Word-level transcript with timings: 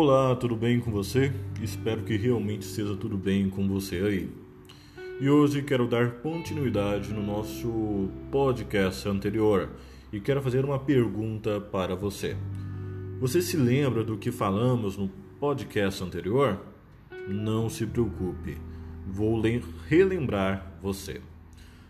Olá, 0.00 0.36
tudo 0.36 0.54
bem 0.54 0.78
com 0.78 0.92
você? 0.92 1.32
Espero 1.60 2.04
que 2.04 2.16
realmente 2.16 2.64
seja 2.64 2.94
tudo 2.94 3.18
bem 3.18 3.50
com 3.50 3.66
você 3.66 3.96
aí. 3.96 4.30
E 5.20 5.28
hoje 5.28 5.60
quero 5.60 5.88
dar 5.88 6.20
continuidade 6.22 7.12
no 7.12 7.20
nosso 7.20 8.08
podcast 8.30 9.08
anterior 9.08 9.70
e 10.12 10.20
quero 10.20 10.40
fazer 10.40 10.64
uma 10.64 10.78
pergunta 10.78 11.60
para 11.60 11.96
você. 11.96 12.36
Você 13.18 13.42
se 13.42 13.56
lembra 13.56 14.04
do 14.04 14.16
que 14.16 14.30
falamos 14.30 14.96
no 14.96 15.08
podcast 15.40 16.04
anterior? 16.04 16.60
Não 17.26 17.68
se 17.68 17.84
preocupe, 17.84 18.56
vou 19.04 19.42
relembrar 19.88 20.78
você. 20.80 21.20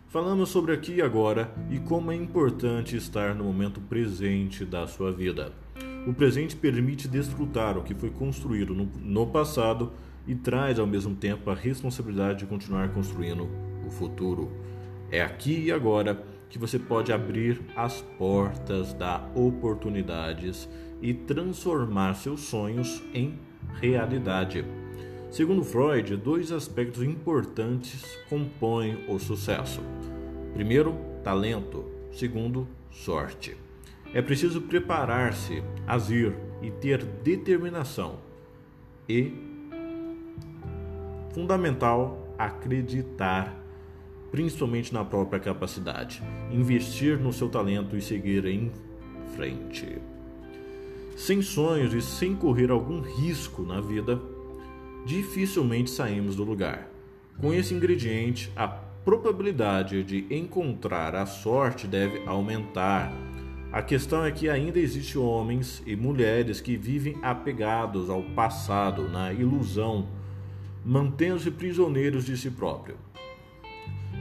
Falamos 0.07 0.49
sobre 0.49 0.73
aqui 0.73 0.93
e 0.93 1.01
agora 1.03 1.53
e 1.69 1.77
como 1.77 2.11
é 2.11 2.15
importante 2.15 2.95
estar 2.97 3.35
no 3.35 3.43
momento 3.43 3.79
presente 3.79 4.65
da 4.65 4.87
sua 4.87 5.11
vida. 5.11 5.53
O 6.09 6.13
presente 6.13 6.55
permite 6.55 7.07
desfrutar 7.07 7.77
o 7.77 7.83
que 7.83 7.93
foi 7.93 8.09
construído 8.09 8.73
no, 8.73 8.85
no 8.99 9.27
passado 9.27 9.91
e 10.25 10.33
traz 10.33 10.79
ao 10.79 10.87
mesmo 10.87 11.13
tempo 11.13 11.51
a 11.51 11.53
responsabilidade 11.53 12.39
de 12.39 12.45
continuar 12.47 12.89
construindo 12.89 13.47
o 13.85 13.91
futuro. 13.91 14.51
É 15.11 15.21
aqui 15.21 15.65
e 15.65 15.71
agora 15.71 16.25
que 16.49 16.57
você 16.57 16.79
pode 16.79 17.13
abrir 17.13 17.61
as 17.75 18.01
portas 18.17 18.91
da 18.91 19.23
oportunidades 19.35 20.67
e 20.99 21.13
transformar 21.13 22.15
seus 22.15 22.39
sonhos 22.39 23.03
em 23.13 23.37
realidade. 23.79 24.65
Segundo 25.29 25.63
Freud, 25.63 26.17
dois 26.17 26.51
aspectos 26.51 27.03
importantes 27.03 28.03
compõem 28.27 29.05
o 29.07 29.19
sucesso. 29.19 29.79
Primeiro, 30.55 30.97
talento. 31.23 31.85
Segundo, 32.11 32.67
sorte. 32.89 33.68
É 34.13 34.21
preciso 34.21 34.61
preparar-se, 34.61 35.63
agir 35.85 36.35
e 36.61 36.71
ter 36.71 37.03
determinação. 37.03 38.19
E, 39.07 39.33
fundamental, 41.33 42.35
acreditar, 42.37 43.55
principalmente 44.31 44.93
na 44.93 45.05
própria 45.05 45.39
capacidade, 45.39 46.23
investir 46.51 47.19
no 47.19 47.31
seu 47.31 47.49
talento 47.49 47.95
e 47.95 48.01
seguir 48.01 48.45
em 48.45 48.71
frente. 49.35 49.97
Sem 51.15 51.41
sonhos 51.41 51.93
e 51.93 52.01
sem 52.01 52.35
correr 52.35 52.71
algum 52.71 53.01
risco 53.01 53.61
na 53.61 53.81
vida, 53.81 54.19
dificilmente 55.05 55.89
saímos 55.89 56.35
do 56.35 56.43
lugar. 56.43 56.89
Com 57.39 57.53
esse 57.53 57.73
ingrediente, 57.73 58.51
a 58.55 58.67
probabilidade 58.67 60.03
de 60.03 60.25
encontrar 60.29 61.15
a 61.15 61.25
sorte 61.25 61.87
deve 61.87 62.21
aumentar. 62.25 63.11
A 63.71 63.83
questão 63.83 64.25
é 64.25 64.31
que 64.31 64.49
ainda 64.49 64.79
existem 64.79 65.21
homens 65.21 65.83
e 65.85 65.95
mulheres 65.95 66.59
que 66.59 66.75
vivem 66.75 67.15
apegados 67.21 68.09
ao 68.09 68.23
passado, 68.23 69.07
na 69.07 69.31
ilusão, 69.31 70.07
mantendo-se 70.83 71.51
prisioneiros 71.51 72.25
de 72.25 72.35
si 72.35 72.49
próprio. 72.49 72.95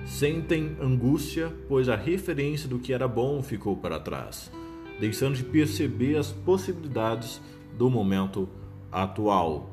Sentem 0.04 0.76
angústia, 0.78 1.50
pois 1.66 1.88
a 1.88 1.96
referência 1.96 2.68
do 2.68 2.78
que 2.78 2.92
era 2.92 3.08
bom 3.08 3.42
ficou 3.42 3.74
para 3.74 3.98
trás, 3.98 4.52
deixando 5.00 5.36
de 5.36 5.44
perceber 5.44 6.18
as 6.18 6.30
possibilidades 6.30 7.40
do 7.76 7.88
momento 7.88 8.46
atual. 8.92 9.70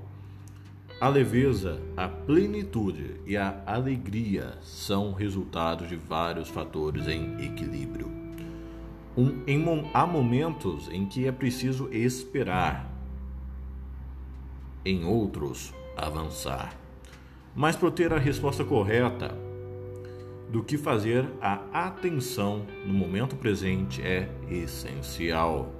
A 1.01 1.09
leveza, 1.09 1.81
a 1.97 2.07
plenitude 2.07 3.15
e 3.25 3.35
a 3.35 3.61
alegria 3.65 4.57
são 4.61 5.11
resultados 5.11 5.89
de 5.89 5.97
vários 5.97 6.47
fatores 6.47 7.09
em 7.09 7.43
equilíbrio. 7.43 8.24
Um, 9.17 9.41
em, 9.47 9.89
há 9.93 10.05
momentos 10.05 10.89
em 10.91 11.05
que 11.05 11.25
é 11.25 11.31
preciso 11.31 11.89
esperar, 11.91 12.91
em 14.83 15.05
outros, 15.05 15.73
avançar. 15.95 16.75
Mas 17.55 17.75
para 17.75 17.89
ter 17.89 18.11
a 18.11 18.19
resposta 18.19 18.63
correta 18.63 19.35
do 20.49 20.61
que 20.61 20.77
fazer, 20.77 21.25
a 21.41 21.87
atenção 21.87 22.65
no 22.85 22.93
momento 22.93 23.35
presente 23.35 24.01
é 24.01 24.29
essencial. 24.49 25.73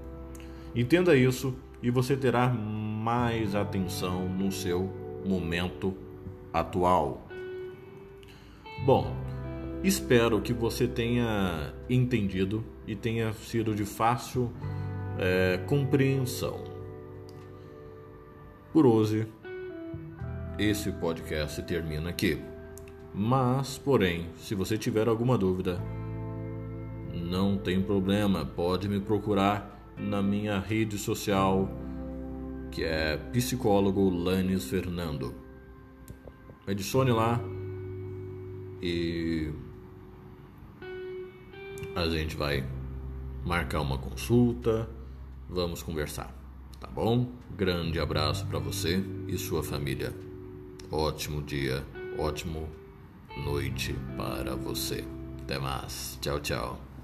Entenda 0.74 1.16
isso 1.16 1.56
e 1.84 1.90
você 1.90 2.16
terá 2.16 2.48
mais 2.48 3.54
atenção 3.54 4.28
no 4.28 4.52
seu 4.52 4.90
momento 5.26 5.94
atual. 6.52 7.28
Bom, 8.86 9.16
espero 9.88 10.42
que 10.42 10.52
você 10.52 10.88
tenha 10.88 11.74
entendido 11.88 12.64
e 12.88 12.96
tenha 12.96 13.32
sido 13.34 13.76
de 13.76 13.86
fácil 13.86 14.52
é, 15.20 15.60
compreensão. 15.68 16.64
Por 18.74 18.86
hoje, 18.86 19.28
esse 20.58 20.92
podcast 20.92 21.62
termina 21.62 22.10
aqui. 22.10 22.42
Mas, 23.14 23.78
porém, 23.78 24.28
se 24.38 24.56
você 24.56 24.78
tiver 24.78 25.08
alguma 25.08 25.38
dúvida, 25.38 25.80
não 27.14 27.58
tem 27.58 27.82
problema, 27.82 28.44
pode 28.44 28.90
me 28.90 29.00
procurar 29.00 29.94
na 29.98 30.22
minha 30.22 30.60
rede 30.60 30.98
social 30.98 31.70
que 32.72 32.84
é 32.84 33.18
psicólogo 33.32 34.10
Lanes 34.10 34.66
Fernando. 34.66 35.34
Adicione 36.68 37.12
lá 37.12 37.40
e 38.82 39.54
a 41.96 42.10
gente 42.10 42.36
vai 42.36 42.64
marcar 43.46 43.82
uma 43.82 43.98
consulta, 43.98 44.90
vamos 45.50 45.82
conversar, 45.82 46.34
tá 46.80 46.88
bom? 46.88 47.32
Grande 47.56 48.00
abraço 48.00 48.46
para 48.48 48.60
você 48.60 49.04
e 49.28 49.38
sua 49.38 49.64
família. 49.64 50.14
Ótimo 50.92 51.42
dia, 51.42 51.84
ótimo 52.18 52.70
noite 53.44 53.96
para 54.18 54.56
você. 54.56 55.06
Até 55.44 55.58
mais. 55.58 56.18
Tchau, 56.22 56.40
tchau. 56.40 56.95